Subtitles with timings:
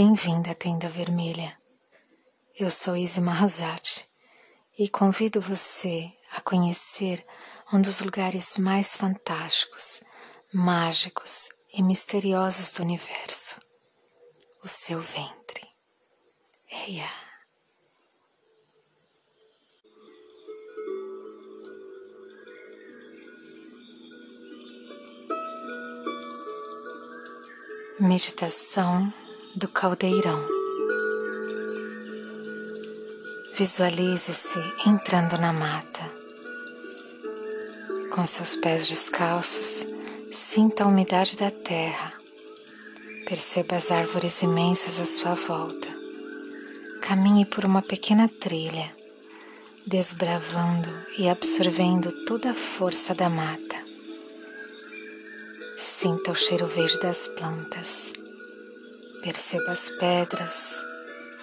[0.00, 1.58] Bem-vinda à Tenda Vermelha.
[2.56, 4.06] Eu sou Isma Rosati
[4.78, 7.26] e convido você a conhecer
[7.72, 10.00] um dos lugares mais fantásticos,
[10.54, 13.60] mágicos e misteriosos do universo,
[14.62, 15.66] o seu ventre.
[16.70, 17.10] Eia!
[27.98, 29.12] Meditação
[29.58, 30.40] do caldeirão.
[33.56, 36.00] Visualize-se entrando na mata.
[38.12, 39.84] Com seus pés descalços,
[40.30, 42.12] sinta a umidade da terra.
[43.26, 45.88] Perceba as árvores imensas à sua volta.
[47.02, 48.94] Caminhe por uma pequena trilha,
[49.84, 50.88] desbravando
[51.18, 53.76] e absorvendo toda a força da mata.
[55.76, 58.12] Sinta o cheiro verde das plantas.
[59.28, 60.82] Perceba as pedras,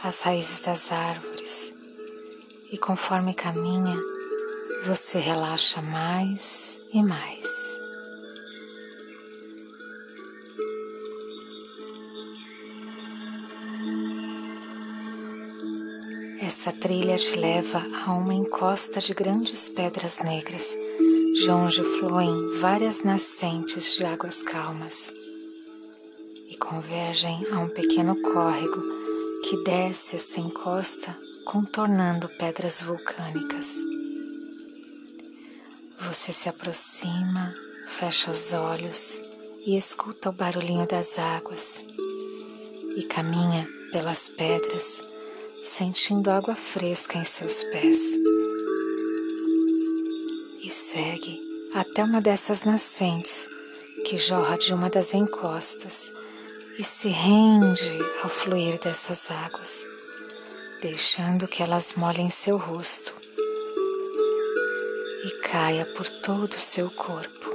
[0.02, 1.72] as raízes das árvores.
[2.72, 3.96] E conforme caminha,
[4.88, 7.78] você relaxa mais e mais.
[16.42, 20.76] Essa trilha te leva a uma encosta de grandes pedras negras
[21.36, 25.14] de onde fluem várias nascentes de águas calmas
[26.58, 28.82] convergem a um pequeno córrego
[29.44, 33.80] que desce essa encosta contornando pedras vulcânicas.
[36.00, 37.54] Você se aproxima,
[37.88, 39.22] fecha os olhos
[39.66, 41.84] e escuta o barulhinho das águas
[42.96, 45.02] e caminha pelas pedras,
[45.62, 48.18] sentindo água fresca em seus pés
[50.66, 51.40] e segue
[51.76, 53.48] até uma dessas nascentes
[54.04, 56.12] que jorra de uma das encostas
[56.78, 59.86] e se rende ao fluir dessas águas,
[60.82, 63.14] deixando que elas molhem seu rosto
[65.24, 67.50] e caia por todo o seu corpo.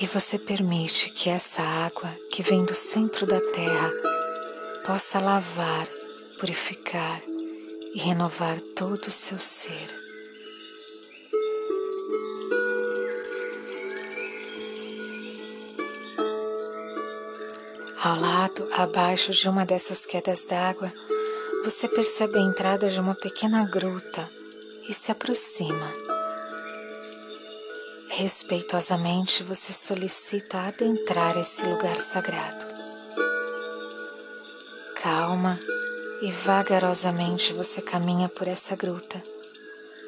[0.00, 3.92] E você permite que essa água que vem do centro da terra
[4.86, 5.86] possa lavar,
[6.38, 7.20] purificar
[7.94, 10.09] e renovar todo o seu ser.
[18.02, 20.90] Ao lado, abaixo de uma dessas quedas d'água,
[21.62, 24.26] você percebe a entrada de uma pequena gruta
[24.88, 25.92] e se aproxima.
[28.08, 32.64] Respeitosamente, você solicita adentrar esse lugar sagrado.
[34.94, 35.60] Calma
[36.22, 39.22] e vagarosamente você caminha por essa gruta,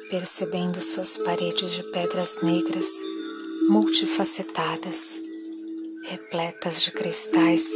[0.09, 2.87] percebendo suas paredes de pedras negras
[3.69, 5.22] multifacetadas,
[6.03, 7.69] repletas de cristais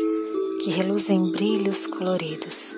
[0.63, 2.75] que reluzem brilhos coloridos.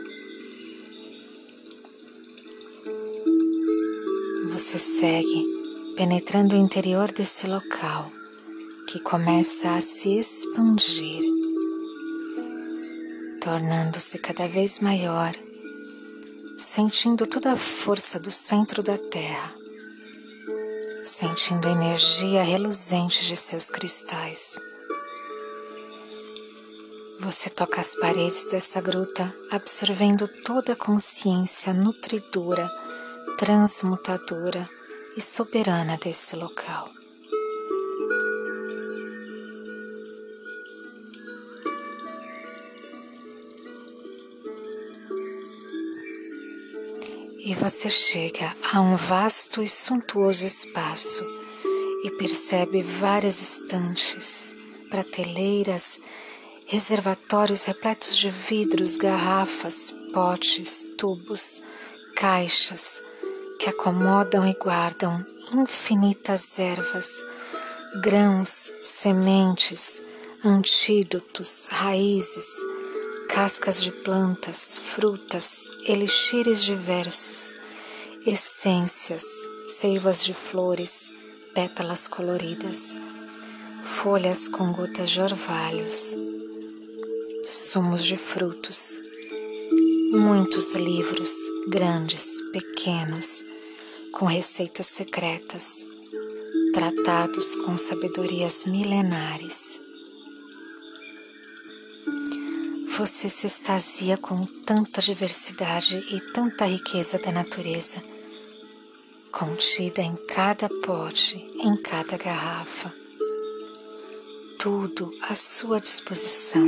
[4.52, 5.46] Você segue
[5.96, 8.12] penetrando o interior desse local
[8.88, 11.24] que começa a se expandir,
[13.42, 15.34] tornando-se cada vez maior
[16.60, 19.56] sentindo toda a força do centro da Terra,
[21.06, 24.60] sentindo a energia reluzente de seus cristais.
[27.20, 32.70] Você toca as paredes dessa gruta, absorvendo toda a consciência nutridora,
[33.38, 34.70] transmutadora
[35.18, 36.90] e soberana desse local.
[47.50, 51.26] e você chega a um vasto e suntuoso espaço
[52.04, 54.54] e percebe várias estantes,
[54.88, 56.00] prateleiras,
[56.72, 61.64] reservatórios repletos de vidros, garrafas, potes, tubos,
[62.16, 63.02] caixas
[63.58, 67.26] que acomodam e guardam infinitas ervas,
[68.04, 70.00] grãos, sementes,
[70.46, 72.48] antídotos, raízes,
[73.28, 77.56] cascas de plantas, frutas, elixires diversos,
[78.28, 79.26] essências,
[79.68, 81.12] seivas de flores,
[81.56, 82.96] pétalas coloridas,
[83.84, 86.16] folhas com gotas de orvalhos,
[87.50, 89.00] sumos de frutos,
[90.12, 91.32] muitos livros,
[91.68, 93.44] grandes, pequenos,
[94.12, 95.88] com receitas secretas,
[96.72, 99.82] tratados com sabedorias milenares.
[103.00, 108.00] Você se extasia com tanta diversidade e tanta riqueza da natureza,
[109.32, 112.94] contida em cada pote, em cada garrafa.
[114.60, 116.66] Tudo à sua disposição,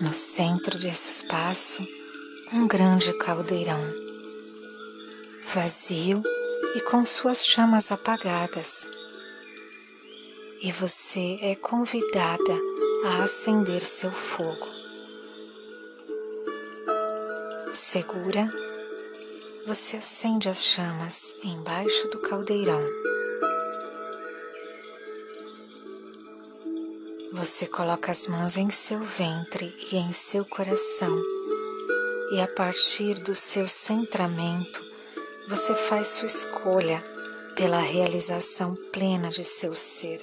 [0.00, 1.86] No centro desse espaço,
[2.54, 3.82] um grande caldeirão,
[5.52, 6.22] vazio
[6.74, 8.88] e com suas chamas apagadas.
[10.62, 12.58] E você é convidada
[13.04, 14.66] a acender seu fogo.
[17.74, 18.50] Segura,
[19.66, 23.09] você acende as chamas embaixo do caldeirão.
[27.40, 31.18] Você coloca as mãos em seu ventre e em seu coração,
[32.32, 34.84] e a partir do seu centramento,
[35.48, 37.02] você faz sua escolha
[37.56, 40.20] pela realização plena de seu ser.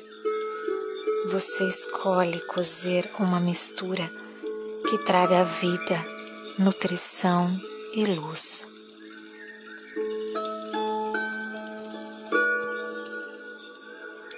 [1.32, 4.08] Você escolhe cozer uma mistura
[4.88, 6.06] que traga vida,
[6.60, 7.60] nutrição
[7.96, 8.64] e luz.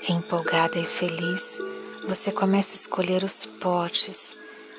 [0.07, 1.59] Empolgada e feliz,
[2.07, 4.35] você começa a escolher os potes,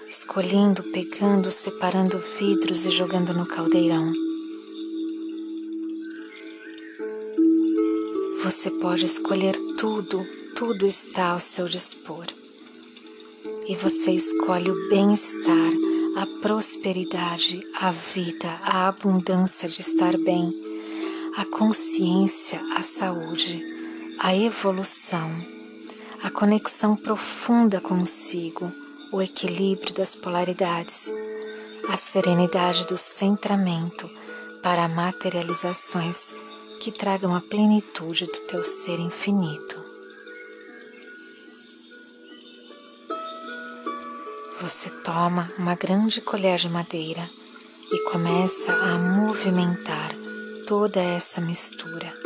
[0.08, 4.12] escolhendo, pegando, separando vidros e jogando no caldeirão.
[8.42, 10.26] Você pode escolher tudo,
[10.56, 12.26] tudo está ao seu dispor.
[13.66, 15.72] E você escolhe o bem-estar,
[16.16, 20.52] a prosperidade, a vida, a abundância de estar bem,
[21.36, 23.62] a consciência, a saúde,
[24.18, 25.59] a evolução
[26.22, 28.70] a conexão profunda consigo,
[29.10, 31.10] o equilíbrio das polaridades,
[31.88, 34.08] a serenidade do centramento
[34.62, 36.34] para materializações
[36.78, 39.82] que tragam a plenitude do teu ser infinito.
[44.60, 47.28] Você toma uma grande colher de madeira
[47.90, 50.14] e começa a movimentar
[50.66, 52.19] toda essa mistura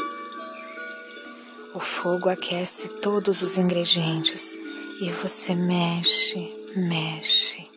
[1.74, 4.56] o fogo aquece todos os ingredientes
[5.00, 7.68] e você mexe, mexe.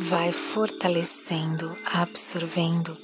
[0.00, 2.96] Vai fortalecendo, absorvendo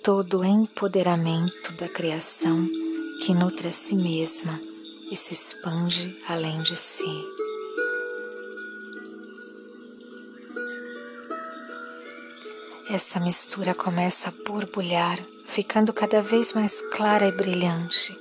[0.00, 2.64] todo o empoderamento da criação
[3.24, 4.60] que nutre a si mesma
[5.10, 7.04] e se expande além de si.
[12.88, 15.18] Essa mistura começa a borbulhar
[15.48, 18.16] ficando cada vez mais clara e brilhante.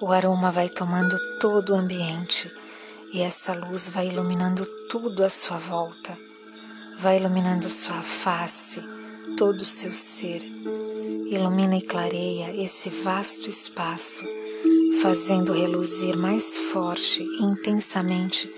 [0.00, 2.52] O aroma vai tomando todo o ambiente
[3.12, 6.18] e essa luz vai iluminando tudo à sua volta,
[6.98, 8.82] vai iluminando sua face,
[9.36, 10.42] todo o seu ser.
[11.30, 14.24] Ilumina e clareia esse vasto espaço,
[15.02, 18.50] fazendo reluzir mais forte e intensamente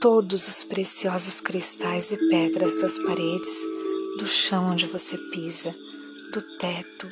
[0.00, 3.62] todos os preciosos cristais e pedras das paredes,
[4.18, 5.74] do chão onde você pisa,
[6.32, 7.08] do teto,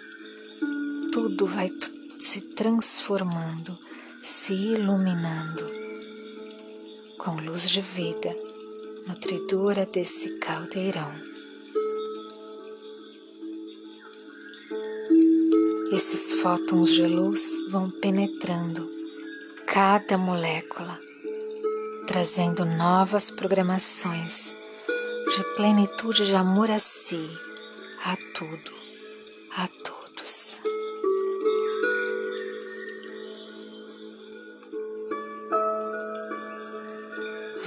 [1.16, 1.70] tudo vai
[2.18, 3.74] se transformando,
[4.20, 5.64] se iluminando
[7.16, 8.36] com luz de vida,
[9.08, 11.10] nutridora desse caldeirão.
[15.90, 17.40] Esses fótons de luz
[17.70, 18.86] vão penetrando
[19.66, 21.00] cada molécula,
[22.06, 24.54] trazendo novas programações
[25.34, 27.26] de plenitude de amor a si,
[28.04, 28.85] a tudo,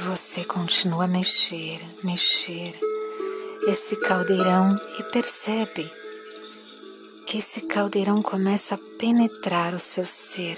[0.06, 2.80] Você continua a mexer, mexer
[3.68, 5.92] esse caldeirão e percebe
[7.26, 10.58] que esse caldeirão começa a penetrar o seu ser,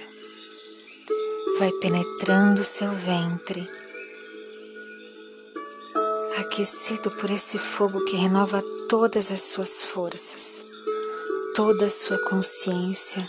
[1.57, 3.67] vai penetrando o seu ventre,
[6.38, 10.63] aquecido por esse fogo que renova todas as suas forças,
[11.55, 13.27] toda a sua consciência,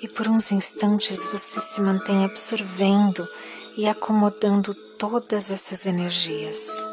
[0.00, 3.28] e por uns instantes você se mantém absorvendo
[3.76, 6.86] e acomodando todas essas energias.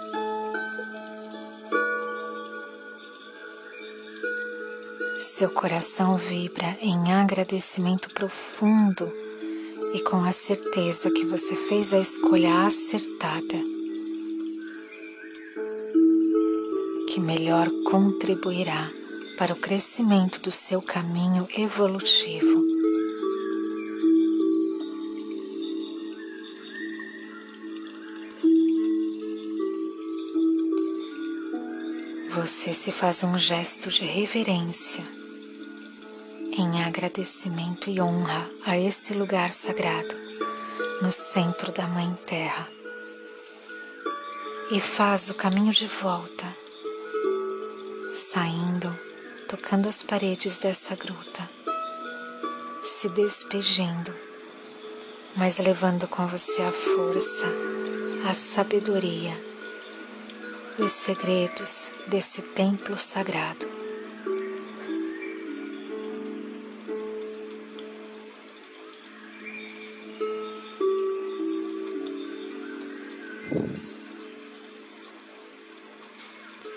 [5.19, 9.07] Seu coração vibra em agradecimento profundo
[9.93, 13.63] e com a certeza que você fez a escolha acertada,
[17.13, 18.89] que melhor contribuirá
[19.37, 22.78] para o crescimento do seu caminho evolutivo.
[32.49, 35.03] Você se faz um gesto de reverência
[36.57, 40.15] em agradecimento e honra a esse lugar sagrado
[40.99, 42.67] no centro da Mãe Terra.
[44.71, 46.45] E faz o caminho de volta,
[48.15, 48.99] saindo,
[49.47, 51.47] tocando as paredes dessa gruta,
[52.81, 54.11] se despejando,
[55.35, 57.45] mas levando com você a força,
[58.27, 59.48] a sabedoria,
[60.79, 63.67] os segredos desse templo sagrado.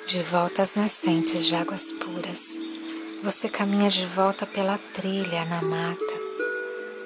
[0.07, 2.59] De volta às nascentes de águas puras,
[3.23, 6.15] você caminha de volta pela trilha na mata,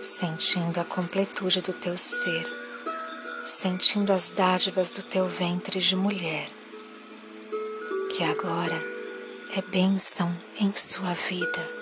[0.01, 2.51] sentindo a completude do teu ser,
[3.45, 6.56] sentindo as dádivas do teu ventre de mulher,
[8.17, 8.83] que agora
[9.55, 11.76] é bênção em sua vida.